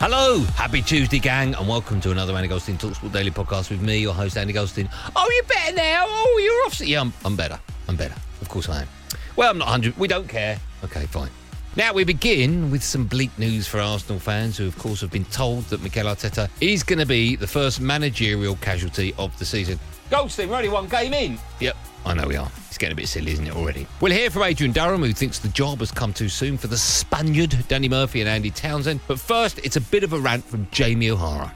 Hello, 0.00 0.38
happy 0.54 0.80
Tuesday, 0.80 1.18
gang, 1.18 1.56
and 1.56 1.66
welcome 1.66 2.00
to 2.02 2.12
another 2.12 2.32
Andy 2.36 2.46
Goldstein 2.46 2.78
Talksport 2.78 3.12
Daily 3.12 3.32
podcast 3.32 3.68
with 3.68 3.82
me, 3.82 3.98
your 3.98 4.14
host, 4.14 4.36
Andy 4.36 4.52
Goldstein. 4.52 4.88
Oh, 5.16 5.28
you're 5.34 5.44
better 5.44 5.74
now. 5.74 6.04
Oh, 6.06 6.40
you're 6.40 6.66
off. 6.66 6.80
Yeah, 6.80 7.00
I'm, 7.00 7.12
I'm 7.24 7.34
better. 7.34 7.58
I'm 7.88 7.96
better. 7.96 8.14
Of 8.40 8.48
course 8.48 8.68
I 8.68 8.82
am. 8.82 8.88
Well, 9.34 9.50
I'm 9.50 9.58
not 9.58 9.64
100. 9.64 9.98
We 9.98 10.06
don't 10.06 10.28
care. 10.28 10.60
Okay, 10.84 11.06
fine. 11.06 11.30
Now 11.74 11.92
we 11.92 12.04
begin 12.04 12.70
with 12.70 12.84
some 12.84 13.06
bleak 13.06 13.36
news 13.40 13.66
for 13.66 13.80
Arsenal 13.80 14.20
fans 14.20 14.56
who, 14.56 14.68
of 14.68 14.78
course, 14.78 15.00
have 15.00 15.10
been 15.10 15.24
told 15.24 15.64
that 15.64 15.82
Mikel 15.82 16.06
Arteta 16.06 16.48
is 16.60 16.84
going 16.84 17.00
to 17.00 17.06
be 17.06 17.34
the 17.34 17.48
first 17.48 17.80
managerial 17.80 18.54
casualty 18.56 19.12
of 19.18 19.36
the 19.40 19.44
season. 19.44 19.80
Goldstein, 20.10 20.48
we're 20.48 20.56
only 20.56 20.68
one 20.68 20.88
game 20.88 21.12
in. 21.12 21.38
Yep, 21.60 21.76
I 22.06 22.14
know 22.14 22.26
we 22.26 22.36
are. 22.36 22.50
It's 22.68 22.78
getting 22.78 22.92
a 22.92 22.96
bit 22.96 23.08
silly, 23.08 23.32
isn't 23.32 23.46
it, 23.46 23.54
already? 23.54 23.86
We'll 24.00 24.12
hear 24.12 24.30
from 24.30 24.42
Adrian 24.42 24.72
Durham, 24.72 25.02
who 25.02 25.12
thinks 25.12 25.38
the 25.38 25.48
job 25.48 25.80
has 25.80 25.90
come 25.90 26.12
too 26.12 26.28
soon 26.28 26.56
for 26.56 26.66
the 26.66 26.78
Spaniard, 26.78 27.54
Danny 27.68 27.88
Murphy 27.88 28.20
and 28.20 28.28
Andy 28.28 28.50
Townsend. 28.50 29.00
But 29.06 29.20
first, 29.20 29.58
it's 29.64 29.76
a 29.76 29.80
bit 29.80 30.04
of 30.04 30.12
a 30.12 30.18
rant 30.18 30.44
from 30.44 30.66
Jamie 30.70 31.10
O'Hara. 31.10 31.52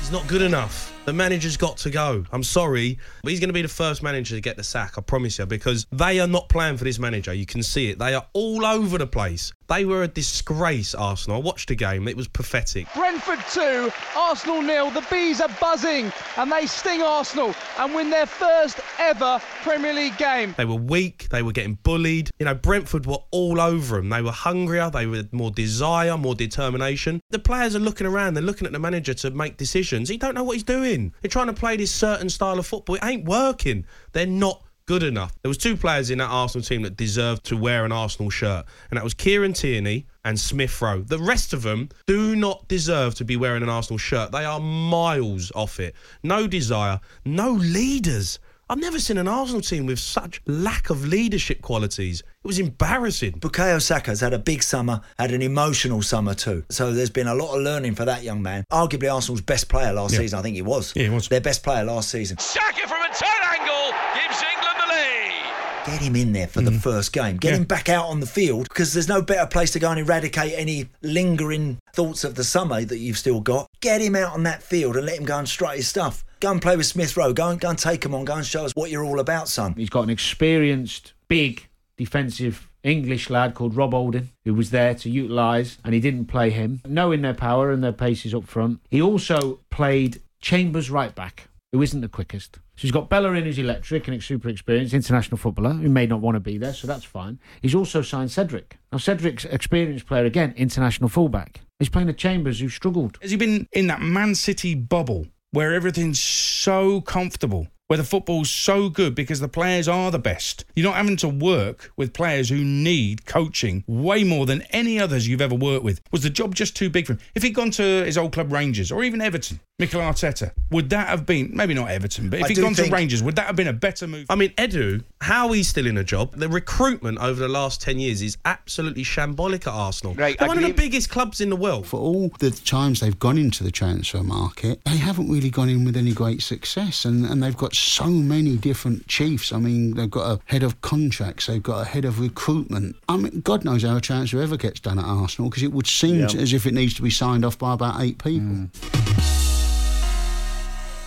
He's 0.00 0.10
not 0.10 0.26
good 0.28 0.42
enough. 0.42 0.91
The 1.04 1.12
manager's 1.12 1.56
got 1.56 1.78
to 1.78 1.90
go. 1.90 2.24
I'm 2.30 2.44
sorry, 2.44 2.96
but 3.24 3.30
he's 3.30 3.40
going 3.40 3.48
to 3.48 3.54
be 3.54 3.62
the 3.62 3.66
first 3.66 4.04
manager 4.04 4.36
to 4.36 4.40
get 4.40 4.56
the 4.56 4.62
sack, 4.62 4.96
I 4.96 5.00
promise 5.00 5.36
you, 5.36 5.46
because 5.46 5.84
they 5.90 6.20
are 6.20 6.28
not 6.28 6.48
playing 6.48 6.76
for 6.76 6.84
this 6.84 7.00
manager. 7.00 7.34
You 7.34 7.44
can 7.44 7.64
see 7.64 7.90
it. 7.90 7.98
They 7.98 8.14
are 8.14 8.24
all 8.34 8.64
over 8.64 8.98
the 8.98 9.06
place. 9.06 9.52
They 9.68 9.84
were 9.84 10.02
a 10.02 10.08
disgrace, 10.08 10.94
Arsenal. 10.94 11.38
I 11.38 11.40
watched 11.40 11.70
the 11.70 11.74
game. 11.74 12.06
It 12.06 12.16
was 12.16 12.28
pathetic. 12.28 12.86
Brentford 12.94 13.38
2, 13.50 13.90
Arsenal 14.14 14.60
nil. 14.60 14.90
The 14.90 15.04
bees 15.10 15.40
are 15.40 15.48
buzzing 15.60 16.12
and 16.36 16.52
they 16.52 16.66
sting 16.66 17.00
Arsenal 17.00 17.54
and 17.78 17.94
win 17.94 18.10
their 18.10 18.26
first 18.26 18.80
ever 18.98 19.40
Premier 19.62 19.94
League 19.94 20.18
game. 20.18 20.54
They 20.58 20.66
were 20.66 20.74
weak. 20.74 21.28
They 21.30 21.42
were 21.42 21.52
getting 21.52 21.78
bullied. 21.84 22.30
You 22.38 22.44
know, 22.44 22.54
Brentford 22.54 23.06
were 23.06 23.22
all 23.30 23.60
over 23.60 23.96
them. 23.96 24.10
They 24.10 24.20
were 24.20 24.30
hungrier. 24.30 24.90
They 24.90 25.06
were 25.06 25.24
more 25.32 25.50
desire, 25.50 26.18
more 26.18 26.34
determination. 26.34 27.20
The 27.30 27.38
players 27.38 27.74
are 27.74 27.80
looking 27.80 28.06
around. 28.06 28.34
They're 28.34 28.42
looking 28.42 28.66
at 28.66 28.72
the 28.72 28.78
manager 28.78 29.14
to 29.14 29.30
make 29.30 29.56
decisions. 29.56 30.10
He 30.10 30.18
don't 30.18 30.34
know 30.34 30.44
what 30.44 30.54
he's 30.54 30.64
doing. 30.64 30.91
They're 30.96 31.28
trying 31.28 31.46
to 31.46 31.52
play 31.52 31.76
this 31.76 31.90
certain 31.92 32.28
style 32.28 32.58
of 32.58 32.66
football. 32.66 32.96
It 32.96 33.04
ain't 33.04 33.24
working. 33.24 33.86
They're 34.12 34.26
not 34.26 34.62
good 34.86 35.02
enough. 35.02 35.32
There 35.42 35.48
was 35.48 35.58
two 35.58 35.76
players 35.76 36.10
in 36.10 36.18
that 36.18 36.28
Arsenal 36.28 36.64
team 36.64 36.82
that 36.82 36.96
deserved 36.96 37.44
to 37.44 37.56
wear 37.56 37.84
an 37.84 37.92
Arsenal 37.92 38.30
shirt, 38.30 38.66
and 38.90 38.96
that 38.96 39.04
was 39.04 39.14
Kieran 39.14 39.52
Tierney 39.52 40.06
and 40.24 40.38
Smith 40.38 40.80
Rowe. 40.82 41.02
The 41.02 41.18
rest 41.18 41.52
of 41.52 41.62
them 41.62 41.88
do 42.06 42.36
not 42.36 42.68
deserve 42.68 43.14
to 43.16 43.24
be 43.24 43.36
wearing 43.36 43.62
an 43.62 43.68
Arsenal 43.68 43.98
shirt. 43.98 44.32
They 44.32 44.44
are 44.44 44.60
miles 44.60 45.52
off 45.54 45.80
it. 45.80 45.94
No 46.22 46.46
desire, 46.46 47.00
no 47.24 47.52
leaders. 47.52 48.38
I've 48.72 48.78
never 48.78 48.98
seen 48.98 49.18
an 49.18 49.28
Arsenal 49.28 49.60
team 49.60 49.84
with 49.84 49.98
such 49.98 50.40
lack 50.46 50.88
of 50.88 51.04
leadership 51.04 51.60
qualities. 51.60 52.20
It 52.20 52.46
was 52.46 52.58
embarrassing. 52.58 53.32
Bukayo 53.32 53.82
Saka's 53.82 54.20
had 54.22 54.32
a 54.32 54.38
big 54.38 54.62
summer, 54.62 55.02
had 55.18 55.30
an 55.30 55.42
emotional 55.42 56.00
summer 56.00 56.32
too. 56.32 56.64
So 56.70 56.90
there's 56.90 57.10
been 57.10 57.26
a 57.26 57.34
lot 57.34 57.54
of 57.54 57.60
learning 57.62 57.96
for 57.96 58.06
that 58.06 58.22
young 58.22 58.40
man. 58.40 58.64
Arguably 58.72 59.12
Arsenal's 59.12 59.42
best 59.42 59.68
player 59.68 59.92
last 59.92 60.14
Yeah. 60.14 60.20
season, 60.20 60.38
I 60.38 60.42
think 60.42 60.56
he 60.56 60.62
was. 60.62 60.94
Yeah, 60.96 61.02
he 61.02 61.08
was. 61.10 61.28
Their 61.28 61.42
best 61.42 61.62
player 61.62 61.84
last 61.84 62.08
season. 62.08 62.38
Saka 62.38 62.88
from 62.88 63.02
a 63.02 63.08
tight 63.14 63.58
angle 63.60 63.92
gives 64.14 64.42
England 64.42 64.76
the 64.80 64.88
lead. 64.94 65.84
Get 65.84 66.00
him 66.00 66.16
in 66.16 66.32
there 66.32 66.46
for 66.46 66.62
the 66.62 66.72
first 66.72 67.12
game. 67.12 67.36
Get 67.36 67.48
Mm. 67.48 67.52
Yeah. 67.52 67.56
him 67.58 67.64
back 67.64 67.90
out 67.90 68.06
on 68.06 68.20
the 68.20 68.26
field 68.26 68.70
because 68.70 68.94
there's 68.94 69.06
no 69.08 69.20
better 69.20 69.46
place 69.46 69.72
to 69.72 69.80
go 69.80 69.90
and 69.90 70.00
eradicate 70.00 70.54
any 70.56 70.88
lingering 71.02 71.76
thoughts 71.92 72.24
of 72.24 72.34
the 72.34 72.44
summer 72.44 72.84
that 72.84 72.98
you've 72.98 73.18
still 73.18 73.40
got. 73.40 73.68
Get 73.80 74.00
him 74.00 74.16
out 74.16 74.32
on 74.32 74.42
that 74.44 74.62
field 74.62 74.96
and 74.96 75.06
let 75.06 75.18
him 75.18 75.24
go 75.24 75.38
and 75.38 75.48
strut 75.48 75.76
his 75.76 75.88
stuff. 75.88 76.24
Go 76.40 76.50
and 76.50 76.62
play 76.62 76.76
with 76.76 76.86
Smith 76.86 77.16
Rowe. 77.16 77.32
Go 77.32 77.48
and 77.48 77.60
go 77.60 77.70
and 77.70 77.78
take 77.78 78.04
him 78.04 78.14
on. 78.14 78.24
Go 78.24 78.36
and 78.36 78.46
show 78.46 78.64
us 78.64 78.72
what 78.74 78.90
you're 78.90 79.04
all 79.04 79.20
about, 79.20 79.48
son. 79.48 79.74
He's 79.74 79.90
got 79.90 80.04
an 80.04 80.10
experienced, 80.10 81.12
big 81.28 81.68
defensive 81.96 82.68
English 82.82 83.30
lad 83.30 83.54
called 83.54 83.76
Rob 83.76 83.92
Holding 83.92 84.30
who 84.44 84.54
was 84.54 84.70
there 84.70 84.94
to 84.94 85.10
utilise, 85.10 85.78
and 85.84 85.94
he 85.94 86.00
didn't 86.00 86.26
play 86.26 86.50
him, 86.50 86.80
knowing 86.86 87.22
their 87.22 87.34
power 87.34 87.70
and 87.70 87.82
their 87.82 87.92
paces 87.92 88.34
up 88.34 88.44
front. 88.44 88.80
He 88.90 89.00
also 89.00 89.60
played 89.70 90.20
Chambers 90.40 90.90
right 90.90 91.14
back, 91.14 91.48
who 91.70 91.82
isn't 91.82 92.00
the 92.00 92.08
quickest. 92.08 92.56
So 92.56 92.82
he's 92.82 92.90
got 92.90 93.08
Bellerin, 93.08 93.44
who's 93.44 93.58
electric 93.58 94.08
and 94.08 94.20
super 94.22 94.48
experienced, 94.48 94.94
international 94.94 95.36
footballer, 95.36 95.74
who 95.74 95.88
may 95.88 96.06
not 96.06 96.20
want 96.20 96.34
to 96.34 96.40
be 96.40 96.58
there, 96.58 96.74
so 96.74 96.86
that's 96.88 97.04
fine. 97.04 97.38
He's 97.60 97.74
also 97.74 98.02
signed 98.02 98.32
Cedric. 98.32 98.78
Now, 98.90 98.98
Cedric's 98.98 99.44
experienced 99.44 100.06
player, 100.06 100.24
again, 100.24 100.54
international 100.56 101.08
fullback. 101.08 101.60
He's 101.82 101.88
playing 101.88 102.08
a 102.08 102.12
Chambers 102.12 102.60
who 102.60 102.68
struggled. 102.68 103.18
Has 103.22 103.32
he 103.32 103.36
been 103.36 103.66
in 103.72 103.88
that 103.88 104.00
Man 104.00 104.36
City 104.36 104.76
bubble 104.76 105.26
where 105.50 105.74
everything's 105.74 106.22
so 106.22 107.00
comfortable, 107.00 107.66
where 107.92 107.98
the 107.98 108.04
football's 108.04 108.48
so 108.48 108.88
good 108.88 109.14
because 109.14 109.38
the 109.40 109.48
players 109.48 109.86
are 109.86 110.10
the 110.10 110.18
best? 110.18 110.64
You're 110.74 110.86
not 110.88 110.96
having 110.96 111.18
to 111.18 111.28
work 111.28 111.92
with 111.98 112.14
players 112.14 112.48
who 112.48 112.64
need 112.64 113.26
coaching 113.26 113.84
way 113.86 114.24
more 114.24 114.46
than 114.46 114.62
any 114.70 114.98
others 114.98 115.28
you've 115.28 115.42
ever 115.42 115.54
worked 115.54 115.84
with. 115.84 116.00
Was 116.10 116.22
the 116.22 116.30
job 116.30 116.54
just 116.54 116.74
too 116.74 116.88
big 116.88 117.04
for 117.06 117.12
him? 117.12 117.18
If 117.34 117.42
he'd 117.42 117.50
gone 117.54 117.70
to 117.72 117.82
his 117.82 118.16
old 118.16 118.32
club 118.32 118.50
Rangers 118.50 118.90
or 118.90 119.04
even 119.04 119.20
Everton, 119.20 119.60
Mikel 119.78 120.00
Arteta, 120.00 120.52
would 120.70 120.88
that 120.88 121.08
have 121.08 121.26
been, 121.26 121.50
maybe 121.52 121.74
not 121.74 121.90
Everton, 121.90 122.30
but 122.30 122.38
if 122.38 122.46
I 122.46 122.48
he'd 122.48 122.60
gone 122.62 122.72
think- 122.74 122.88
to 122.88 122.94
Rangers, 122.94 123.22
would 123.22 123.36
that 123.36 123.46
have 123.46 123.56
been 123.56 123.68
a 123.68 123.74
better 123.74 124.06
move? 124.06 124.24
I 124.30 124.36
mean, 124.36 124.50
Edu, 124.56 125.04
how 125.20 125.52
he's 125.52 125.68
still 125.68 125.86
in 125.86 125.98
a 125.98 126.04
job. 126.04 126.34
The 126.34 126.48
recruitment 126.48 127.18
over 127.18 127.38
the 127.40 127.48
last 127.48 127.82
10 127.82 127.98
years 127.98 128.22
is 128.22 128.38
absolutely 128.46 129.04
shambolic 129.04 129.66
at 129.66 129.74
Arsenal. 129.74 130.14
Right, 130.14 130.38
They're 130.38 130.46
I 130.46 130.48
one 130.48 130.56
of 130.56 130.64
the 130.64 130.72
biggest 130.72 131.10
clubs 131.10 131.42
in 131.42 131.50
the 131.50 131.56
world. 131.56 131.86
For 131.86 132.00
all 132.00 132.30
the 132.38 132.52
times 132.52 133.00
they've 133.00 133.18
gone 133.18 133.36
into 133.36 133.64
the 133.64 133.70
transfer 133.70 134.22
market, 134.22 134.80
they 134.86 134.96
haven't 134.96 135.28
really 135.30 135.50
gone 135.50 135.68
in 135.68 135.84
with 135.84 135.96
any 135.98 136.12
great 136.12 136.40
success. 136.42 137.04
And, 137.04 137.26
and 137.26 137.42
they've 137.42 137.56
got 137.56 137.74
so 137.82 138.06
many 138.06 138.56
different 138.56 139.06
chiefs. 139.08 139.52
I 139.52 139.58
mean, 139.58 139.94
they've 139.94 140.10
got 140.10 140.30
a 140.30 140.40
head 140.46 140.62
of 140.62 140.80
contracts, 140.80 141.46
they've 141.46 141.62
got 141.62 141.80
a 141.82 141.84
head 141.84 142.04
of 142.04 142.20
recruitment. 142.20 142.96
I 143.08 143.16
mean, 143.16 143.40
God 143.40 143.64
knows 143.64 143.82
how 143.82 143.96
a 143.96 144.00
transfer 144.00 144.40
ever 144.40 144.56
gets 144.56 144.80
done 144.80 144.98
at 144.98 145.04
Arsenal 145.04 145.50
because 145.50 145.62
it 145.62 145.72
would 145.72 145.86
seem 145.86 146.20
Yeah. 146.20 146.40
as 146.40 146.52
if 146.52 146.66
it 146.66 146.74
needs 146.74 146.94
to 146.94 147.02
be 147.02 147.10
signed 147.10 147.44
off 147.44 147.58
by 147.58 147.74
about 147.74 148.00
eight 148.00 148.18
people. 148.18 148.40
Mm. 148.48 148.68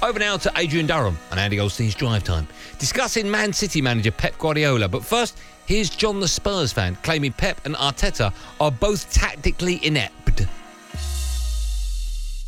Over 0.04 0.20
now 0.20 0.38
to 0.38 0.52
Adrian 0.56 0.86
Durham 0.86 1.18
and 1.32 1.40
Andy 1.40 1.56
Goldstein's 1.56 1.96
Drive 1.96 2.24
Time, 2.24 2.48
discussing 2.78 3.30
Man 3.32 3.54
City 3.54 3.82
manager 3.82 4.12
Pep 4.12 4.38
Guardiola. 4.38 4.88
But 4.88 5.04
first, 5.04 5.40
here's 5.66 5.90
John 5.90 6.20
the 6.20 6.28
Spurs 6.28 6.72
fan 6.72 6.96
claiming 7.02 7.32
Pep 7.32 7.66
and 7.66 7.74
Arteta 7.76 8.32
are 8.60 8.72
both 8.72 9.12
tactically 9.12 9.84
inept. 9.84 10.46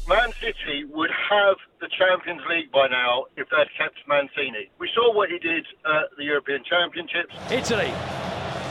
Man 0.07 0.31
City 0.39 0.85
would 0.85 1.09
have 1.29 1.57
the 1.79 1.89
Champions 1.97 2.41
League 2.49 2.71
by 2.71 2.87
now 2.87 3.25
if 3.35 3.47
they'd 3.49 3.71
kept 3.77 3.99
Mancini. 4.07 4.71
We 4.79 4.89
saw 4.95 5.13
what 5.13 5.29
he 5.29 5.39
did 5.39 5.65
at 5.85 6.15
the 6.17 6.23
European 6.23 6.63
Championships. 6.63 7.33
Italy 7.51 7.91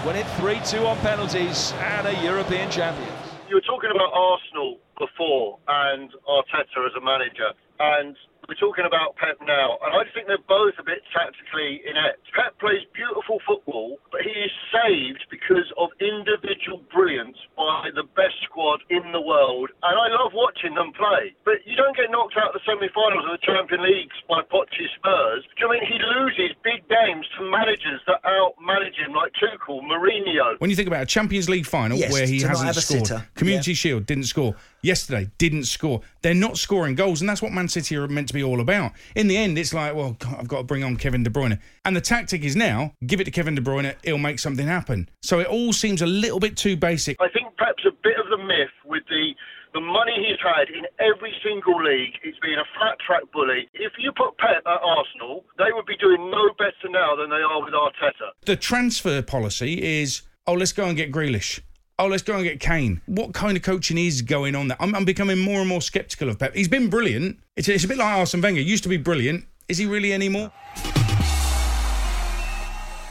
win 0.05 0.17
it 0.17 0.27
3 0.39 0.61
2 0.65 0.87
on 0.87 0.97
penalties 0.99 1.73
and 1.79 2.07
a 2.07 2.15
European 2.23 2.71
champions. 2.71 3.13
You 3.49 3.57
were 3.57 3.69
talking 3.69 3.91
about 3.91 4.13
Arsenal 4.13 4.79
before 4.99 5.59
and 5.69 6.11
Arteta 6.29 6.87
as 6.87 6.95
a 6.97 7.05
manager, 7.05 7.51
and 7.79 8.17
we're 8.49 8.59
talking 8.59 8.87
about 8.87 9.17
Pep 9.17 9.39
now, 9.43 9.79
and 9.83 9.93
I 9.95 10.07
think 10.15 10.27
they're 10.27 10.43
both 10.47 10.79
a 10.79 10.87
bit 10.87 11.03
tactically 11.11 11.83
inept. 11.83 12.23
Pep 12.35 12.55
plays 12.59 12.87
beautiful 12.95 13.43
football, 13.47 13.99
but 14.11 14.23
he 14.23 14.31
is 14.31 14.55
saved 14.71 15.27
because 15.31 15.67
of 15.79 15.91
individual 15.99 16.83
brilliance 16.95 17.37
by 17.59 17.91
the 17.95 18.07
best 18.15 18.39
squad 18.47 18.81
in 18.91 19.03
the 19.11 19.21
world, 19.21 19.71
and 19.83 19.95
I 19.99 20.07
love 20.15 20.33
watching 20.35 20.75
them 20.75 20.95
play. 20.95 21.35
But 21.45 21.67
you 21.67 21.75
don't 21.75 21.97
get 21.97 22.11
knocked 22.11 22.39
out 22.39 22.55
of 22.55 22.59
the 22.59 22.65
semi-finals 22.67 23.25
of 23.27 23.33
the 23.35 23.43
Champions 23.43 23.83
Leagues 23.83 24.17
by 24.31 24.43
Pochettino 24.47 24.89
Spurs. 24.97 25.43
Do 25.59 25.67
you 25.67 25.67
know 25.67 25.75
I 25.75 25.81
mean 25.81 25.87
he 25.91 25.99
loses 25.99 26.55
big 26.63 26.87
games 26.89 27.27
to 27.39 27.51
managers 27.51 28.01
that 28.07 28.23
out-manage 28.25 28.97
him, 28.97 29.13
like 29.13 29.33
Tuchel, 29.35 29.83
Mourinho? 29.83 30.59
When 30.59 30.71
you 30.71 30.77
think 30.77 30.89
about 30.89 31.03
a 31.03 31.07
Champions 31.07 31.49
League 31.49 31.67
final 31.67 31.99
Yes, 31.99 32.13
where 32.13 32.27
he 32.27 32.41
hasn't 32.41 32.67
have 32.67 32.77
a 32.77 32.81
scored, 32.81 33.07
sitter. 33.07 33.27
Community 33.35 33.75
Shield 33.75 34.07
didn't 34.07 34.25
score. 34.25 34.55
Yesterday 34.87 35.31
didn't 35.37 35.65
score. 35.65 36.01
They're 36.23 36.33
not 36.33 36.59
scoring 36.59 36.95
goals, 36.95 37.21
and 37.21 37.29
that's 37.29 37.43
what 37.43 37.51
Man 37.51 37.67
City 37.67 37.97
are 37.97 38.07
meant 38.07 38.29
to 38.29 38.35
be 38.35 38.45
all 38.45 38.61
about. 38.61 38.93
In 39.17 39.27
the 39.27 39.37
end, 39.37 39.59
it's 39.59 39.75
like, 39.75 39.97
well, 39.97 40.13
God, 40.21 40.37
I've 40.39 40.47
got 40.47 40.59
to 40.59 40.63
bring 40.63 40.85
on 40.85 40.97
Kevin 40.97 41.25
De 41.25 41.31
Bruyne, 41.31 41.59
and 41.85 41.97
the 41.97 42.01
tactic 42.01 42.45
is 42.45 42.55
now 42.55 42.93
give 43.05 43.21
it 43.21 43.25
to 43.25 43.33
Kevin 43.33 43.57
De 43.57 43.61
Bruyne, 43.61 43.97
he'll 44.05 44.17
make 44.17 44.39
something 44.39 44.69
happen. 44.69 45.09
So 45.23 45.41
it 45.41 45.49
all 45.49 45.73
seems 45.73 46.03
a 46.03 46.07
little 46.07 46.39
bit 46.39 46.57
too 46.57 46.77
basic. 46.77 47.17
I 47.21 47.29
think 47.29 47.49
perhaps 47.57 47.85
a 47.85 47.91
bit 47.91 48.15
of 48.17 48.31
the 48.31 48.39
myth 48.39 48.71
with 48.85 49.03
the 49.09 49.33
the 49.75 49.81
money 49.81 50.13
he's 50.17 50.39
had 50.41 50.71
in 50.71 50.87
every 51.01 51.35
single 51.45 51.83
league, 51.83 52.15
it's 52.23 52.39
been 52.39 52.55
a 52.55 52.65
flat 52.79 52.97
track 53.05 53.25
bully. 53.33 53.69
If 53.75 53.93
you 53.99 54.11
put 54.17 54.39
Pep 54.39 54.63
at 54.65 54.81
Arsenal, 54.83 55.45
they 55.59 55.71
would 55.73 55.85
be 55.85 55.97
doing 55.99 56.31
no 56.31 56.49
better 56.57 56.89
now 56.89 57.15
than 57.15 57.29
they 57.29 57.43
are 57.43 57.63
with 57.63 57.75
Arteta. 57.75 58.31
The 58.47 58.57
transfer 58.57 59.21
policy 59.21 60.01
is, 60.01 60.23
oh, 60.47 60.55
let's 60.55 60.73
go 60.73 60.87
and 60.87 60.97
get 60.97 61.13
Grealish. 61.13 61.61
Oh, 61.99 62.09
let's 62.09 62.23
go 62.23 62.35
and 62.35 62.45
get 62.45 62.61
Kane. 62.61 63.01
What 63.07 63.33
kind 63.33 63.57
of 63.57 63.63
coaching 63.63 63.97
is 63.97 64.21
going 64.21 64.55
on 64.55 64.69
there? 64.69 64.77
I'm, 64.79 64.95
I'm 64.95 65.07
becoming 65.07 65.39
more 65.39 65.61
and 65.61 65.69
more 65.69 65.81
sceptical 65.81 66.29
of 66.29 66.39
Pep. 66.39 66.55
He's 66.55 66.69
been 66.69 66.91
brilliant. 66.91 67.39
It's, 67.57 67.69
it's 67.69 67.85
a 67.85 67.89
bit 67.89 67.97
like 67.97 68.19
Arsene 68.19 68.43
Wenger. 68.43 68.61
Used 68.61 68.83
to 68.83 68.91
be 68.91 68.99
brilliant. 68.99 69.47
Is 69.67 69.79
he 69.79 69.87
really 69.87 70.13
anymore? 70.13 70.53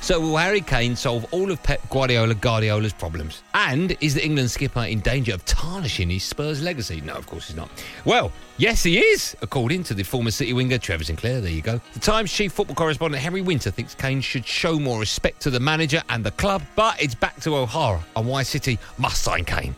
So 0.06 0.20
will 0.20 0.38
Harry 0.38 0.62
Kane 0.62 0.96
solve 0.96 1.26
all 1.32 1.50
of 1.50 1.64
Pep 1.64 1.82
Guardiola 1.90 2.36
Guardiola's 2.36 2.94
problems? 2.94 3.42
And 3.56 3.98
is 4.02 4.14
the 4.14 4.24
England 4.24 4.52
skipper 4.52 4.84
in 4.84 5.00
danger 5.00 5.34
of 5.34 5.44
tarnishing 5.46 6.12
his 6.12 6.24
Spurs 6.24 6.62
legacy? 6.62 7.02
No, 7.02 7.14
of 7.14 7.26
course 7.26 7.48
he's 7.48 7.56
not. 7.56 7.72
Well, 8.06 8.32
yes 8.58 8.84
he 8.84 9.00
is, 9.00 9.36
according 9.42 9.82
to 9.86 9.96
the 9.96 10.04
former 10.04 10.30
City 10.30 10.54
winger 10.54 10.78
Trevor 10.78 11.06
Sinclair. 11.06 11.42
There 11.42 11.50
you 11.50 11.64
go. 11.64 11.82
The 11.94 12.00
Times 12.00 12.32
chief 12.32 12.52
football 12.52 12.76
correspondent 12.76 13.24
Henry 13.24 13.42
Winter 13.42 13.72
thinks 13.72 13.96
Kane 13.96 14.22
should 14.22 14.46
show 14.46 14.78
more 14.78 15.00
respect 15.00 15.42
to 15.42 15.50
the 15.50 15.60
manager 15.60 16.04
and 16.10 16.24
the 16.24 16.30
club, 16.30 16.62
but 16.76 17.02
it's 17.02 17.16
back 17.16 17.40
to 17.40 17.56
O'Hara 17.56 18.06
and 18.16 18.28
why 18.28 18.44
City 18.44 18.78
must 19.00 19.24
sign 19.24 19.44
Kane. 19.44 19.76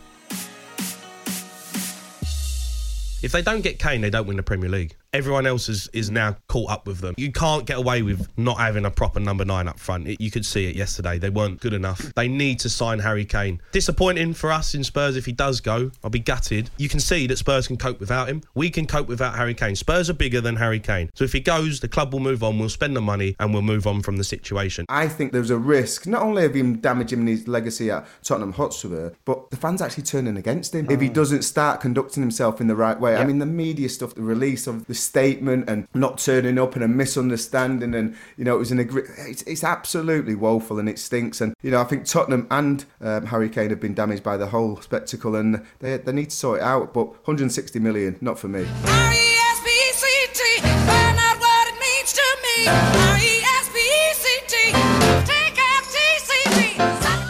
If 3.23 3.31
they 3.31 3.41
don't 3.41 3.61
get 3.61 3.79
Kane, 3.79 4.01
they 4.01 4.09
don't 4.09 4.27
win 4.27 4.35
the 4.35 4.43
Premier 4.43 4.67
League. 4.67 4.93
Everyone 5.17 5.47
else 5.47 5.67
is, 5.67 5.89
is 5.93 6.11
now 6.11 6.37
caught 6.47 6.69
up 6.69 6.85
with 6.85 6.99
them. 6.99 7.15
You 7.17 7.31
can't 7.31 7.65
get 7.65 7.79
away 7.79 8.03
with 8.03 8.27
not 8.37 8.59
having 8.59 8.85
a 8.85 8.91
proper 8.91 9.19
number 9.19 9.43
nine 9.43 9.67
up 9.67 9.79
front. 9.79 10.07
It, 10.07 10.21
you 10.21 10.29
could 10.29 10.45
see 10.45 10.67
it 10.67 10.75
yesterday. 10.75 11.17
They 11.17 11.31
weren't 11.31 11.59
good 11.59 11.73
enough. 11.73 12.13
They 12.13 12.27
need 12.27 12.59
to 12.59 12.69
sign 12.69 12.99
Harry 12.99 13.25
Kane. 13.25 13.59
Disappointing 13.71 14.35
for 14.35 14.51
us 14.51 14.75
in 14.75 14.83
Spurs 14.83 15.15
if 15.15 15.25
he 15.25 15.31
does 15.31 15.59
go. 15.59 15.89
I'll 16.03 16.11
be 16.11 16.19
gutted. 16.19 16.69
You 16.77 16.87
can 16.87 16.99
see 16.99 17.25
that 17.25 17.37
Spurs 17.39 17.65
can 17.65 17.77
cope 17.77 17.99
without 17.99 18.29
him. 18.29 18.43
We 18.53 18.69
can 18.69 18.85
cope 18.85 19.07
without 19.07 19.35
Harry 19.35 19.55
Kane. 19.55 19.75
Spurs 19.75 20.07
are 20.07 20.13
bigger 20.13 20.39
than 20.39 20.55
Harry 20.55 20.79
Kane. 20.79 21.09
So 21.15 21.23
if 21.23 21.33
he 21.33 21.39
goes, 21.39 21.79
the 21.79 21.87
club 21.87 22.13
will 22.13 22.19
move 22.19 22.43
on. 22.43 22.59
We'll 22.59 22.69
spend 22.69 22.95
the 22.95 23.01
money 23.01 23.35
and 23.39 23.51
we'll 23.51 23.63
move 23.63 23.87
on 23.87 24.03
from 24.03 24.17
the 24.17 24.23
situation. 24.23 24.85
I 24.87 25.07
think 25.07 25.31
there's 25.31 25.49
a 25.49 25.57
risk 25.57 26.05
not 26.05 26.21
only 26.21 26.45
of 26.45 26.53
him 26.53 26.77
damaging 26.77 27.25
his 27.25 27.47
legacy 27.47 27.89
at 27.89 28.05
Tottenham 28.21 28.53
Hotspur, 28.53 29.13
but 29.25 29.49
the 29.49 29.57
fans 29.57 29.81
actually 29.81 30.03
turning 30.03 30.37
against 30.37 30.75
him 30.75 30.91
if 30.91 31.01
he 31.01 31.09
ah. 31.09 31.13
doesn't 31.13 31.41
start 31.41 31.81
conducting 31.81 32.21
himself 32.21 32.61
in 32.61 32.67
the 32.67 32.75
right 32.75 32.99
way. 32.99 33.15
I 33.15 33.25
mean, 33.25 33.39
the 33.39 33.47
media 33.47 33.89
stuff, 33.89 34.13
the 34.13 34.21
release 34.21 34.67
of 34.67 34.85
the 34.85 35.06
statement 35.07 35.69
and 35.69 35.87
not 35.93 36.17
turning 36.17 36.59
up 36.59 36.75
and 36.75 36.83
a 36.83 36.87
misunderstanding, 36.87 37.95
and 37.95 38.15
you 38.37 38.45
know, 38.45 38.55
it 38.55 38.59
was 38.59 38.71
an 38.71 38.79
agree- 38.79 39.03
it's, 39.17 39.41
it's 39.43 39.63
absolutely 39.63 40.35
woeful 40.35 40.79
and 40.79 40.87
it 40.89 40.99
stinks. 40.99 41.41
And 41.41 41.53
you 41.61 41.71
know, 41.71 41.81
I 41.81 41.85
think 41.85 42.05
Tottenham 42.05 42.47
and 42.51 42.85
um, 43.01 43.25
Harry 43.27 43.49
Kane 43.49 43.69
have 43.69 43.79
been 43.79 43.93
damaged 43.93 44.23
by 44.23 44.37
the 44.37 44.47
whole 44.47 44.79
spectacle, 44.81 45.35
and 45.35 45.65
they 45.79 45.97
they 45.97 46.11
need 46.11 46.29
to 46.31 46.35
sort 46.35 46.59
it 46.59 46.63
out. 46.63 46.93
But 46.93 47.07
160 47.27 47.79
million, 47.79 48.17
not 48.21 48.37
for 48.37 48.47
me. 48.47 48.65
R-E-S-P-E-C-T, 48.85 50.61
find 50.61 51.17
out 51.17 51.39
what 51.39 51.67
it 51.67 51.79
means 51.79 52.13
to 52.13 52.21
me. 52.43 53.36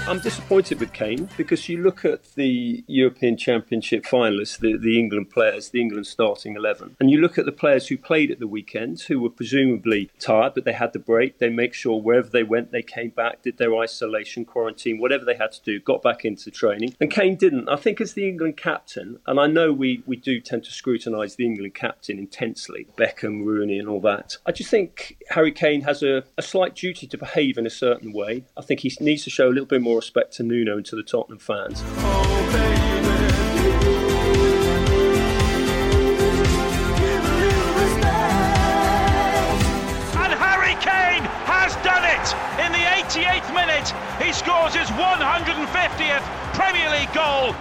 I'm 0.08 0.20
disappointed 0.20 0.80
with 0.80 0.94
Kane 0.94 1.28
because 1.36 1.68
you 1.68 1.84
look 1.84 2.06
at 2.06 2.34
the 2.36 2.82
European 2.88 3.36
Championship 3.36 4.06
finalists, 4.06 4.58
the, 4.58 4.78
the 4.78 4.98
England 4.98 5.32
players, 5.32 5.72
the 5.72 5.82
England 5.82 6.08
starting 6.08 6.56
11, 6.56 6.96
and 7.02 7.12
you 7.12 7.20
look 7.20 7.38
at 7.38 7.46
the 7.46 7.52
players 7.52 7.88
who 7.88 7.98
played 7.98 8.32
at 8.32 8.40
the 8.40 8.48
weekend 8.48 9.02
who 9.02 9.20
were 9.20 9.30
presumably 9.30 10.10
tired, 10.18 10.54
but 10.56 10.64
they 10.64 10.72
had 10.72 10.94
the 10.94 11.00
break. 11.00 11.40
They 11.40 11.50
make 11.50 11.74
sure 11.74 12.02
wherever 12.02 12.30
they 12.30 12.44
went, 12.44 12.72
they 12.72 12.84
came 12.84 13.10
back, 13.10 13.42
did 13.42 13.58
their 13.58 13.76
isolation, 13.76 14.46
quarantine, 14.46 14.98
whatever 14.98 15.26
they 15.26 15.36
had 15.36 15.52
to 15.52 15.62
do, 15.62 15.78
got 15.82 16.02
back 16.02 16.24
into 16.24 16.52
training. 16.52 16.96
And 17.02 17.12
Kane 17.12 17.36
didn't. 17.36 17.68
I 17.68 17.76
think 17.76 18.00
as 18.00 18.14
the 18.14 18.30
England 18.30 18.56
captain, 18.56 19.20
and 19.28 19.42
I 19.42 19.48
know 19.48 19.74
we, 19.74 20.04
we 20.06 20.16
do 20.16 20.40
tend 20.40 20.64
to 20.64 20.72
scrutinise 20.72 21.36
the 21.36 21.46
England 21.46 21.76
captain 21.76 22.18
intensely, 22.18 22.88
Beckham, 22.98 23.46
Rooney, 23.46 23.78
and 23.78 23.90
all 23.90 24.02
that. 24.02 24.38
I 24.46 24.54
just 24.54 24.70
think 24.70 25.18
Harry 25.32 25.52
Kane 25.52 25.82
has 25.82 26.02
a, 26.02 26.24
a 26.38 26.42
slight 26.42 26.76
duty 26.76 27.08
to 27.08 27.18
behave 27.18 27.58
in 27.58 27.66
a 27.66 27.70
certain 27.70 28.14
way. 28.14 28.46
I 28.56 28.62
think 28.62 28.80
he 28.80 28.94
needs 29.02 29.26
to 29.26 29.30
show 29.30 29.50
a 29.50 29.52
little 29.52 29.66
bit 29.66 29.82
more 29.82 29.97
respect 29.98 30.32
to 30.34 30.44
Nuno 30.44 30.78
and 30.78 30.86
to 30.86 30.96
the 30.96 31.04
Tottenham 31.04 31.40
fans. 31.40 31.82
And 40.16 40.34
Harry 40.38 40.76
Kane 40.86 41.26
has 41.50 41.76
done 41.84 42.06
it! 42.06 42.28
In 42.64 42.72
the 42.72 42.86
88th 43.04 43.50
minute, 43.54 43.92
he 44.22 44.32
scores 44.32 44.74
his 44.76 44.88
150th 44.96 46.24
Premier 46.54 46.90
League 46.92 47.14
goal. 47.14 47.56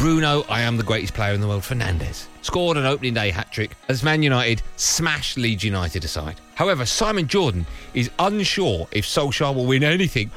Now, 0.00 0.06
Bruno, 0.06 0.44
I 0.48 0.62
am 0.62 0.78
the 0.78 0.82
greatest 0.82 1.12
player 1.12 1.34
in 1.34 1.42
the 1.42 1.46
world, 1.46 1.60
Fernandes, 1.60 2.24
scored 2.40 2.78
an 2.78 2.86
opening 2.86 3.12
day 3.12 3.30
hat 3.30 3.52
trick 3.52 3.72
as 3.90 4.02
Man 4.02 4.22
United 4.22 4.62
smashed 4.76 5.36
Leeds 5.36 5.62
United 5.62 6.06
aside. 6.06 6.40
However, 6.54 6.86
Simon 6.86 7.28
Jordan 7.28 7.66
is 7.92 8.10
unsure 8.18 8.88
if 8.92 9.04
Solskjaer 9.04 9.54
will 9.54 9.66
win 9.66 9.84
anything. 9.84 10.30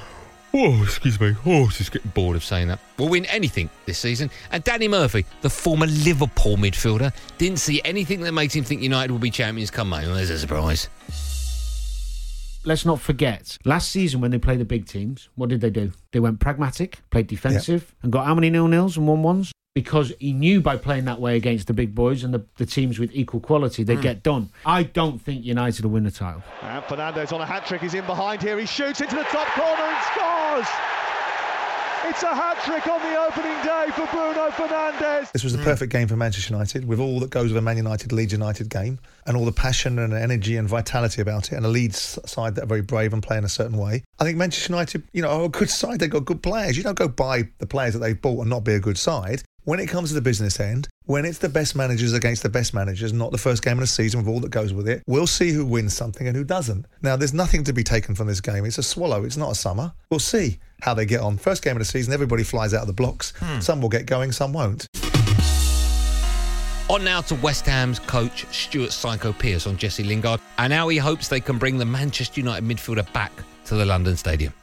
Oh, 0.53 0.83
excuse 0.83 1.17
me. 1.17 1.33
Oh, 1.45 1.69
just 1.69 1.93
getting 1.93 2.11
bored 2.11 2.35
of 2.35 2.43
saying 2.43 2.67
that. 2.67 2.79
Will 2.99 3.07
win 3.07 3.23
anything 3.27 3.69
this 3.85 3.99
season. 3.99 4.29
And 4.51 4.65
Danny 4.65 4.89
Murphy, 4.89 5.25
the 5.39 5.49
former 5.49 5.87
Liverpool 5.87 6.57
midfielder, 6.57 7.13
didn't 7.37 7.59
see 7.59 7.81
anything 7.85 8.19
that 8.21 8.33
makes 8.33 8.53
him 8.53 8.65
think 8.65 8.81
United 8.81 9.13
will 9.13 9.19
be 9.19 9.31
champions 9.31 9.71
come 9.71 9.89
May. 9.89 10.05
Well, 10.05 10.15
there's 10.15 10.29
a 10.29 10.39
surprise. 10.39 10.89
Let's 12.65 12.85
not 12.85 12.99
forget, 12.99 13.57
last 13.63 13.91
season 13.91 14.19
when 14.19 14.31
they 14.31 14.39
played 14.39 14.59
the 14.59 14.65
big 14.65 14.87
teams, 14.87 15.29
what 15.35 15.49
did 15.49 15.59
they 15.59 15.69
do? 15.69 15.91
They 16.11 16.21
went 16.21 16.39
pragmatic, 16.39 16.99
played 17.11 17.27
defensive, 17.27 17.93
and 18.03 18.11
got 18.11 18.25
how 18.25 18.35
many 18.35 18.49
nil 18.49 18.67
nils 18.69 18.95
and 18.95 19.05
one 19.05 19.21
ones? 19.21 19.52
Because 19.75 20.13
he 20.19 20.33
knew 20.33 20.61
by 20.61 20.77
playing 20.77 21.05
that 21.05 21.19
way 21.19 21.35
against 21.35 21.65
the 21.65 21.73
big 21.73 21.95
boys 21.95 22.23
and 22.23 22.31
the, 22.31 22.45
the 22.57 22.65
teams 22.65 22.99
with 22.99 23.09
equal 23.11 23.39
quality, 23.39 23.81
they'd 23.83 23.95
Hmm. 23.95 24.01
get 24.01 24.21
done. 24.21 24.49
I 24.67 24.83
don't 24.83 25.19
think 25.19 25.43
United 25.43 25.83
will 25.83 25.91
win 25.91 26.03
the 26.03 26.11
title. 26.11 26.43
And 26.61 26.83
Fernandes 26.83 27.33
on 27.33 27.41
a 27.41 27.45
hat 27.45 27.65
trick. 27.65 27.81
He's 27.81 27.95
in 27.95 28.05
behind 28.05 28.43
here. 28.43 28.59
He 28.59 28.67
shoots 28.67 29.01
into 29.01 29.15
the 29.15 29.23
top 29.23 29.47
corner 29.47 29.81
and 29.81 30.05
scores. 30.13 30.67
It's 32.05 32.21
a 32.21 32.35
hat 32.35 32.61
trick 32.63 32.85
on 32.85 33.01
the 33.01 33.19
opening 33.19 33.63
day 33.63 33.87
for 33.95 34.05
Bruno 34.15 34.49
Fernandes. 34.51 35.31
This 35.31 35.43
was 35.43 35.57
the 35.57 35.63
perfect 35.63 35.91
game 35.91 36.07
for 36.07 36.17
Manchester 36.17 36.53
United, 36.53 36.85
with 36.85 36.99
all 36.99 37.19
that 37.21 37.31
goes 37.31 37.47
with 37.49 37.57
a 37.57 37.61
Man 37.61 37.77
United 37.77 38.11
Leeds 38.11 38.33
United 38.33 38.69
game, 38.69 38.99
and 39.25 39.35
all 39.35 39.45
the 39.45 39.51
passion 39.53 39.97
and 39.97 40.13
energy 40.13 40.55
and 40.57 40.67
vitality 40.69 41.21
about 41.23 41.51
it, 41.51 41.55
and 41.55 41.65
a 41.65 41.69
Leeds 41.69 42.19
side 42.27 42.53
that 42.55 42.65
are 42.65 42.67
very 42.67 42.81
brave 42.81 43.11
and 43.13 43.23
play 43.23 43.37
in 43.39 43.43
a 43.45 43.49
certain 43.49 43.77
way. 43.79 44.03
I 44.19 44.25
think 44.25 44.37
Manchester 44.37 44.71
United, 44.73 45.01
you 45.13 45.23
know, 45.23 45.29
are 45.29 45.45
a 45.45 45.49
good 45.49 45.69
side. 45.71 45.99
They've 45.99 46.09
got 46.11 46.25
good 46.25 46.43
players. 46.43 46.77
You 46.77 46.83
don't 46.83 46.97
go 46.97 47.07
buy 47.07 47.47
the 47.57 47.65
players 47.65 47.93
that 47.93 47.99
they've 47.99 48.21
bought 48.21 48.41
and 48.41 48.49
not 48.51 48.63
be 48.65 48.73
a 48.73 48.79
good 48.79 48.97
side. 48.99 49.41
When 49.65 49.79
it 49.79 49.87
comes 49.87 50.09
to 50.09 50.15
the 50.15 50.21
business 50.21 50.59
end, 50.59 50.89
when 51.05 51.23
it's 51.23 51.37
the 51.37 51.47
best 51.47 51.73
managers 51.73 52.11
against 52.11 52.43
the 52.43 52.49
best 52.49 52.73
managers, 52.73 53.13
not 53.13 53.31
the 53.31 53.37
first 53.37 53.63
game 53.63 53.73
of 53.73 53.79
the 53.79 53.87
season 53.87 54.19
with 54.19 54.27
all 54.27 54.41
that 54.41 54.51
goes 54.51 54.73
with 54.73 54.89
it, 54.89 55.01
we'll 55.07 55.25
see 55.25 55.51
who 55.53 55.65
wins 55.65 55.93
something 55.93 56.27
and 56.27 56.35
who 56.35 56.43
doesn't. 56.43 56.85
Now, 57.01 57.15
there's 57.15 57.33
nothing 57.33 57.63
to 57.63 57.71
be 57.71 57.81
taken 57.81 58.13
from 58.13 58.27
this 58.27 58.41
game. 58.41 58.65
It's 58.65 58.77
a 58.77 58.83
swallow. 58.83 59.23
It's 59.23 59.37
not 59.37 59.51
a 59.51 59.55
summer. 59.55 59.93
We'll 60.09 60.19
see 60.19 60.59
how 60.81 60.93
they 60.93 61.05
get 61.05 61.21
on. 61.21 61.37
First 61.37 61.63
game 61.63 61.77
of 61.77 61.79
the 61.79 61.85
season, 61.85 62.13
everybody 62.13 62.43
flies 62.43 62.73
out 62.73 62.81
of 62.81 62.87
the 62.87 62.93
blocks. 62.93 63.31
Hmm. 63.37 63.61
Some 63.61 63.79
will 63.79 63.87
get 63.87 64.05
going, 64.05 64.33
some 64.33 64.51
won't. 64.51 64.85
On 66.89 67.01
now 67.01 67.21
to 67.21 67.35
West 67.35 67.65
Ham's 67.65 67.99
coach 67.99 68.45
Stuart 68.53 68.91
Psycho 68.91 69.31
Pearce 69.31 69.65
on 69.65 69.77
Jesse 69.77 70.03
Lingard, 70.03 70.41
and 70.57 70.71
now 70.71 70.89
he 70.89 70.97
hopes 70.97 71.29
they 71.29 71.39
can 71.39 71.57
bring 71.57 71.77
the 71.77 71.85
Manchester 71.85 72.41
United 72.41 72.67
midfielder 72.67 73.11
back 73.13 73.31
to 73.63 73.75
the 73.75 73.85
London 73.85 74.17
Stadium. 74.17 74.53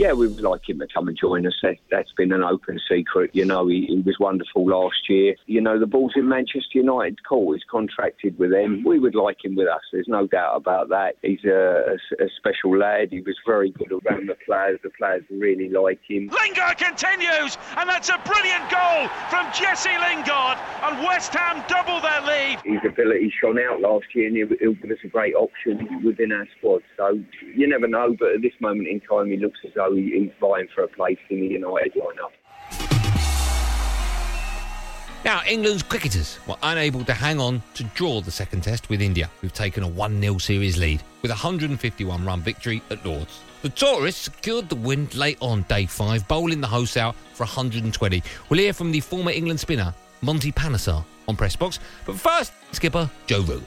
Yeah, 0.00 0.14
we 0.14 0.28
would 0.28 0.40
like 0.40 0.66
him 0.66 0.78
to 0.78 0.86
come 0.86 1.08
and 1.08 1.18
join 1.18 1.46
us. 1.46 1.52
That, 1.62 1.76
that's 1.90 2.10
been 2.16 2.32
an 2.32 2.42
open 2.42 2.80
secret. 2.88 3.32
You 3.34 3.44
know, 3.44 3.66
he, 3.66 3.84
he 3.84 4.00
was 4.00 4.16
wonderful 4.18 4.64
last 4.64 5.10
year. 5.10 5.34
You 5.44 5.60
know, 5.60 5.78
the 5.78 5.86
ball's 5.86 6.14
in 6.16 6.26
Manchester 6.26 6.78
United 6.78 7.22
court. 7.22 7.58
He's 7.58 7.64
contracted 7.70 8.38
with 8.38 8.50
them. 8.50 8.78
Mm-hmm. 8.78 8.88
We 8.88 8.98
would 8.98 9.14
like 9.14 9.44
him 9.44 9.56
with 9.56 9.68
us. 9.68 9.82
There's 9.92 10.08
no 10.08 10.26
doubt 10.26 10.56
about 10.56 10.88
that. 10.88 11.16
He's 11.20 11.44
a, 11.44 11.98
a, 12.18 12.24
a 12.24 12.28
special 12.38 12.78
lad. 12.78 13.08
He 13.10 13.20
was 13.20 13.36
very 13.46 13.72
good 13.72 13.92
around 13.92 14.30
the 14.30 14.36
players. 14.46 14.80
The 14.82 14.88
players 14.88 15.22
really 15.30 15.68
like 15.68 16.00
him. 16.08 16.30
Lingard 16.32 16.78
continues, 16.78 17.58
and 17.76 17.86
that's 17.86 18.08
a 18.08 18.18
brilliant 18.24 18.70
goal 18.70 19.06
from 19.28 19.52
Jesse 19.52 19.90
Lingard, 19.90 20.56
and 20.82 21.04
West 21.04 21.34
Ham 21.34 21.62
double 21.68 22.00
their 22.00 22.22
lead. 22.22 22.58
His 22.64 22.80
ability 22.90 23.34
shone 23.38 23.58
out 23.58 23.82
last 23.82 24.06
year, 24.14 24.28
and 24.28 24.36
he'll, 24.38 24.48
he'll 24.60 24.80
give 24.80 24.92
us 24.92 25.04
a 25.04 25.08
great 25.08 25.34
option 25.34 26.00
within 26.02 26.32
our 26.32 26.48
squad. 26.56 26.80
So 26.96 27.20
you 27.54 27.68
never 27.68 27.86
know, 27.86 28.16
but 28.18 28.36
at 28.36 28.40
this 28.40 28.54
moment 28.60 28.88
in 28.88 29.00
time, 29.00 29.26
he 29.26 29.36
looks 29.36 29.58
as 29.66 29.72
though 29.74 29.89
he, 29.94 30.10
he's 30.18 30.30
vying 30.40 30.68
for 30.74 30.84
a 30.84 30.88
place 30.88 31.18
in 31.30 31.40
the 31.40 31.46
United 31.46 31.94
lineup. 31.94 32.32
Now, 35.22 35.42
England's 35.46 35.82
cricketers 35.82 36.38
were 36.46 36.56
unable 36.62 37.04
to 37.04 37.12
hang 37.12 37.40
on 37.40 37.62
to 37.74 37.84
draw 37.84 38.22
the 38.22 38.30
second 38.30 38.62
test 38.62 38.88
with 38.88 39.02
India, 39.02 39.28
who've 39.40 39.52
taken 39.52 39.82
a 39.82 39.88
1 39.88 40.20
0 40.20 40.38
series 40.38 40.78
lead 40.78 41.02
with 41.20 41.30
a 41.30 41.34
151 41.34 42.24
run 42.24 42.40
victory 42.40 42.82
at 42.90 43.04
Lords. 43.04 43.40
The 43.60 43.68
tourists 43.68 44.22
secured 44.22 44.70
the 44.70 44.76
win 44.76 45.08
late 45.14 45.36
on 45.42 45.66
day 45.68 45.84
five, 45.84 46.26
bowling 46.26 46.62
the 46.62 46.66
hosts 46.66 46.96
out 46.96 47.14
for 47.34 47.44
120. 47.44 48.22
We'll 48.48 48.60
hear 48.60 48.72
from 48.72 48.92
the 48.92 49.00
former 49.00 49.30
England 49.30 49.60
spinner, 49.60 49.94
Monty 50.22 50.52
Panesar, 50.52 51.04
on 51.28 51.36
press 51.36 51.54
box. 51.54 51.78
But 52.06 52.18
first, 52.18 52.52
skipper 52.72 53.10
Joe 53.26 53.42
Root. 53.42 53.64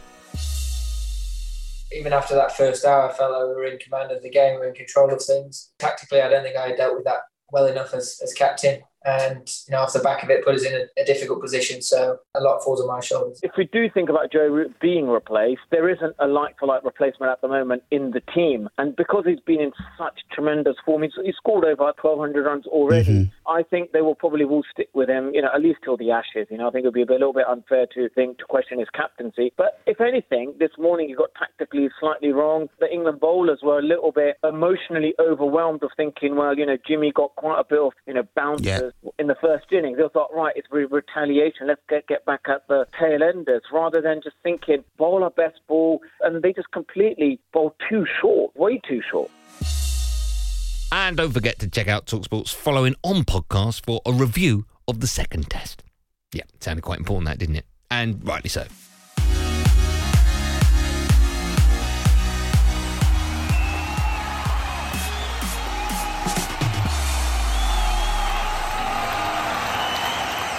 Even 1.93 2.13
after 2.13 2.35
that 2.35 2.55
first 2.55 2.85
hour, 2.85 3.09
I 3.09 3.13
felt 3.13 3.31
like 3.31 3.47
we 3.50 3.55
were 3.55 3.65
in 3.65 3.79
command 3.79 4.12
of 4.12 4.21
the 4.21 4.29
game, 4.29 4.55
we 4.55 4.59
were 4.59 4.67
in 4.67 4.75
control 4.75 5.13
of 5.13 5.23
things. 5.23 5.71
Tactically, 5.79 6.21
I 6.21 6.29
don't 6.29 6.43
think 6.43 6.57
I 6.57 6.75
dealt 6.75 6.95
with 6.95 7.05
that 7.05 7.21
well 7.51 7.67
enough 7.67 7.93
as, 7.93 8.19
as 8.23 8.33
captain. 8.33 8.81
And, 9.05 9.51
you 9.67 9.74
know, 9.74 9.79
off 9.79 9.93
the 9.93 10.00
back 10.00 10.24
of 10.24 10.29
it, 10.29 10.45
put 10.45 10.55
us 10.55 10.63
in 10.63 10.74
a, 10.74 11.01
a 11.01 11.05
difficult 11.05 11.41
position. 11.41 11.81
So 11.81 12.19
a 12.36 12.41
lot 12.41 12.63
falls 12.63 12.79
on 12.79 12.88
my 12.88 13.01
shoulders. 13.01 13.39
If 13.43 13.51
we 13.57 13.65
do 13.65 13.89
think 13.89 14.10
about 14.10 14.31
Joe 14.31 14.48
Root 14.48 14.79
being 14.79 15.07
replaced, 15.07 15.62
there 15.72 15.89
isn't 15.89 16.15
a 16.19 16.27
like 16.27 16.57
for 16.57 16.67
like 16.67 16.83
replacement 16.83 17.31
at 17.31 17.41
the 17.41 17.48
moment 17.48 17.83
in 17.91 18.12
the 18.12 18.22
team. 18.33 18.69
And 18.77 18.95
because 18.95 19.25
he's 19.25 19.41
been 19.41 19.60
in 19.60 19.72
such 19.98 20.22
tremendous 20.31 20.75
form, 20.86 21.03
he's, 21.03 21.12
he's 21.24 21.36
scored 21.36 21.65
over 21.65 21.83
1,200 21.83 22.45
runs 22.45 22.65
already. 22.67 23.12
Mm-hmm. 23.25 23.50
I 23.51 23.63
think 23.63 23.91
they 23.91 24.01
will 24.01 24.15
probably 24.15 24.45
will 24.45 24.63
stick 24.72 24.89
with 24.93 25.10
him, 25.10 25.33
you 25.33 25.41
know, 25.41 25.50
at 25.53 25.62
least 25.62 25.79
till 25.83 25.98
the 25.98 26.12
Ashes. 26.12 26.48
You 26.50 26.57
know, 26.57 26.69
I 26.69 26.72
think 26.72 26.86
it 26.86 26.88
would 26.88 26.93
be 26.93 27.01
a, 27.01 27.05
bit, 27.05 27.17
a 27.17 27.19
little 27.19 27.33
bit 27.33 27.48
unfair 27.48 27.88
to 27.95 28.10
think 28.10 28.38
to 28.38 28.45
question 28.45 28.79
his 28.79 28.89
captaincy. 28.89 29.51
But 29.57 29.81
if 29.86 30.00
anything, 30.00 30.53
this 30.60 30.72
morning 30.77 31.10
he 31.10 31.15
got 31.15 31.31
tactically 31.38 31.89
slightly 32.00 32.31
wrong. 32.31 32.69
The 32.79 32.91
England 32.91 33.19
bowlers 33.19 33.60
were 33.62 33.79
a 33.79 33.83
little 33.83 34.13
bit 34.13 34.38
emotionally 34.43 35.13
overwhelmed 35.19 35.83
of 35.83 35.91
thinking, 35.98 36.36
well, 36.36 36.57
you 36.57 36.65
know, 36.65 36.77
Jimmy 36.88 37.12
got 37.12 37.36
quite 37.36 37.60
a 37.60 37.63
bit 37.63 37.79
of, 37.79 37.91
you 38.07 38.13
know, 38.13 38.24
bounces 38.36 38.92
in 39.19 39.27
the 39.27 39.35
first 39.35 39.65
innings. 39.71 39.97
They 39.97 40.03
thought, 40.13 40.33
right, 40.33 40.53
it's 40.55 40.67
re- 40.71 40.85
retaliation. 40.85 41.67
Let's 41.67 41.81
get 41.89 42.07
get 42.07 42.25
back 42.25 42.41
at 42.47 42.67
the 42.67 42.85
tail 43.00 43.23
enders, 43.23 43.63
rather 43.71 44.01
than 44.01 44.21
just 44.23 44.35
thinking 44.43 44.83
bowl 44.97 45.23
our 45.23 45.29
best 45.29 45.59
ball, 45.67 46.01
and 46.21 46.41
they 46.41 46.53
just 46.53 46.71
completely 46.71 47.39
bowled 47.51 47.73
too 47.89 48.05
short, 48.21 48.55
way 48.55 48.79
too 48.88 49.01
short. 49.09 49.29
And 50.91 51.17
don't 51.17 51.31
forget 51.31 51.57
to 51.59 51.67
check 51.67 51.88
out 51.88 52.05
Talksport's 52.05 52.51
following 52.51 52.95
on 53.03 53.23
podcast 53.23 53.83
for 53.83 54.01
a 54.05 54.13
review 54.13 54.65
of 54.88 55.00
the 55.00 55.07
second 55.07 55.50
test. 55.50 55.83
Yeah, 56.33 56.43
sounded 56.59 56.83
quite 56.83 57.00
important, 57.00 57.27
that, 57.27 57.39
didn't 57.39 57.55
it? 57.55 57.65
And 57.89 58.25
rightly 58.27 58.50
so. 58.50 58.65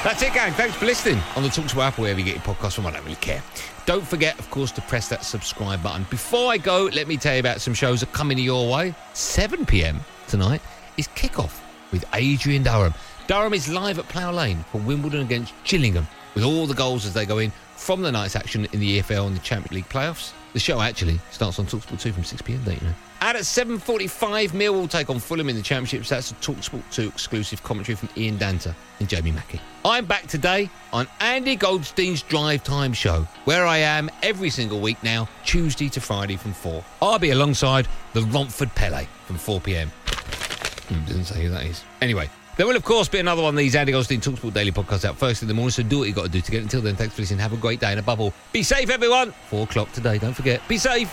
That's 0.04 0.22
it, 0.22 0.34
gang. 0.34 0.52
Thanks 0.52 0.76
for 0.76 0.84
listening 0.84 1.18
on 1.34 1.42
the 1.44 1.48
Talksport 1.48 1.82
app, 1.82 1.98
wherever 1.98 2.20
you 2.20 2.26
get 2.26 2.34
your 2.34 2.54
podcast 2.54 2.74
from. 2.74 2.84
I 2.84 2.90
don't 2.90 3.04
really 3.04 3.16
care. 3.16 3.42
Don't 3.86 4.06
forget, 4.06 4.38
of 4.38 4.50
course, 4.50 4.70
to 4.72 4.82
press 4.82 5.08
that 5.08 5.24
subscribe 5.24 5.82
button. 5.82 6.06
Before 6.10 6.52
I 6.52 6.58
go, 6.58 6.90
let 6.92 7.08
me 7.08 7.16
tell 7.16 7.32
you 7.32 7.40
about 7.40 7.62
some 7.62 7.72
shows 7.72 8.00
that 8.00 8.10
are 8.10 8.12
coming 8.12 8.36
your 8.36 8.70
way. 8.70 8.94
7 9.14 9.64
p.m. 9.64 10.00
tonight 10.28 10.60
is 10.98 11.08
kickoff 11.08 11.58
with 11.90 12.04
Adrian 12.12 12.62
Durham. 12.62 12.92
Durham 13.28 13.54
is 13.54 13.72
live 13.72 13.98
at 13.98 14.06
Plough 14.08 14.32
Lane 14.32 14.62
for 14.70 14.78
Wimbledon 14.82 15.22
against 15.22 15.54
Gillingham, 15.64 16.06
with 16.34 16.44
all 16.44 16.66
the 16.66 16.74
goals 16.74 17.06
as 17.06 17.14
they 17.14 17.24
go 17.24 17.38
in 17.38 17.50
from 17.74 18.02
the 18.02 18.12
night's 18.12 18.36
action 18.36 18.66
in 18.72 18.80
the 18.80 19.00
EFL 19.00 19.26
and 19.26 19.34
the 19.34 19.40
Champions 19.40 19.72
League 19.72 19.88
playoffs. 19.88 20.34
The 20.54 20.60
show 20.60 20.80
actually 20.80 21.18
starts 21.32 21.58
on 21.58 21.66
Talksport 21.66 22.00
2 22.00 22.12
from 22.12 22.22
6 22.22 22.40
p.m. 22.42 22.62
Don't 22.64 22.80
you 22.80 22.86
know? 22.86 22.94
And 23.22 23.36
at 23.36 23.42
7.45, 23.42 24.50
Millwall 24.50 24.88
take 24.88 25.10
on 25.10 25.18
Fulham 25.18 25.48
in 25.48 25.56
the 25.56 25.62
Championships. 25.62 26.08
That's 26.10 26.30
a 26.30 26.34
Talksport 26.34 26.82
2 26.92 27.08
exclusive 27.08 27.60
commentary 27.64 27.96
from 27.96 28.08
Ian 28.16 28.38
Danter 28.38 28.72
and 29.00 29.08
Jamie 29.08 29.32
Mackie. 29.32 29.60
I'm 29.84 30.04
back 30.04 30.28
today 30.28 30.70
on 30.92 31.08
Andy 31.18 31.56
Goldstein's 31.56 32.22
Drive 32.22 32.62
Time 32.62 32.92
Show, 32.92 33.26
where 33.46 33.66
I 33.66 33.78
am 33.78 34.08
every 34.22 34.48
single 34.48 34.80
week 34.80 35.02
now, 35.02 35.28
Tuesday 35.44 35.88
to 35.88 36.00
Friday 36.00 36.36
from 36.36 36.52
4. 36.52 36.84
I'll 37.02 37.18
be 37.18 37.30
alongside 37.30 37.88
the 38.12 38.22
Romford 38.22 38.72
Pele 38.76 39.08
from 39.26 39.36
4 39.36 39.60
p.m. 39.60 39.88
Hmm, 39.88 41.04
doesn't 41.06 41.24
say 41.24 41.42
who 41.42 41.48
that 41.48 41.64
is. 41.64 41.82
Anyway, 42.00 42.30
there 42.56 42.66
will, 42.66 42.76
of 42.76 42.84
course, 42.84 43.08
be 43.08 43.18
another 43.18 43.42
one 43.42 43.54
of 43.54 43.58
these 43.58 43.74
Andy 43.74 43.92
Goldstein 43.92 44.20
Talksport 44.20 44.54
Daily 44.54 44.70
podcasts 44.70 45.04
out 45.04 45.16
first 45.16 45.42
in 45.42 45.48
the 45.48 45.54
morning, 45.54 45.70
so 45.70 45.82
do 45.82 45.98
what 45.98 46.08
you 46.08 46.14
got 46.14 46.24
to 46.24 46.28
do 46.28 46.40
to 46.40 46.50
get 46.50 46.58
it. 46.58 46.62
Until 46.64 46.80
then, 46.80 46.96
thanks 46.96 47.14
for 47.14 47.22
listening. 47.22 47.40
Have 47.40 47.52
a 47.52 47.56
great 47.56 47.80
day 47.80 47.90
and 47.90 48.00
above 48.00 48.20
all, 48.20 48.32
be 48.52 48.62
safe, 48.62 48.90
everyone. 48.90 49.32
Four 49.50 49.64
o'clock 49.64 49.90
today, 49.92 50.18
don't 50.18 50.34
forget. 50.34 50.66
Be 50.68 50.78
safe. 50.78 51.12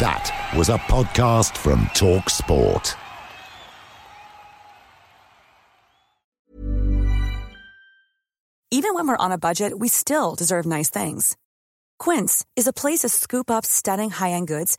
That 0.00 0.52
was 0.56 0.68
a 0.68 0.78
podcast 0.78 1.56
from 1.56 1.90
Talk 1.94 2.30
Sport. 2.30 2.96
Even 8.70 8.94
when 8.94 9.08
we're 9.08 9.16
on 9.16 9.32
a 9.32 9.38
budget, 9.38 9.78
we 9.78 9.88
still 9.88 10.34
deserve 10.34 10.66
nice 10.66 10.90
things. 10.90 11.36
Quince 11.98 12.44
is 12.54 12.66
a 12.66 12.72
place 12.72 13.00
to 13.00 13.08
scoop 13.08 13.50
up 13.50 13.64
stunning 13.64 14.10
high-end 14.10 14.46
goods 14.46 14.78